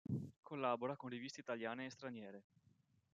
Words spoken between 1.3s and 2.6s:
italiane e straniere.